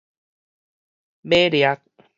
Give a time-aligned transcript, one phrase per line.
[1.21, 1.79] 猛掠